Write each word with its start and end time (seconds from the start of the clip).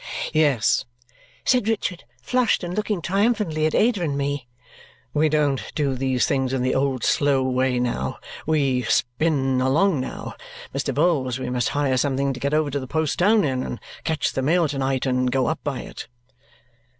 "Yes," 0.33 0.85
said 1.45 1.67
Richard, 1.67 2.05
flushed, 2.23 2.63
and 2.63 2.73
looking 2.75 3.03
triumphantly 3.03 3.67
at 3.67 3.75
Ada 3.75 4.01
and 4.01 4.17
me, 4.17 4.47
"we 5.13 5.29
don't 5.29 5.61
do 5.75 5.93
these 5.93 6.25
things 6.25 6.53
in 6.53 6.63
the 6.63 6.73
old 6.73 7.03
slow 7.03 7.43
way 7.43 7.79
now. 7.79 8.17
We 8.47 8.81
spin 8.81 9.61
along 9.61 9.99
now! 9.99 10.33
Mr. 10.73 10.91
Vholes, 10.91 11.37
we 11.37 11.51
must 11.51 11.69
hire 11.77 11.97
something 11.97 12.33
to 12.33 12.39
get 12.39 12.51
over 12.55 12.71
to 12.71 12.79
the 12.79 12.87
post 12.87 13.19
town 13.19 13.43
in, 13.43 13.61
and 13.61 13.79
catch 14.03 14.33
the 14.33 14.41
mail 14.41 14.67
to 14.69 14.79
night, 14.79 15.05
and 15.05 15.31
go 15.31 15.45
up 15.45 15.59
by 15.63 15.81
it!" 15.81 16.07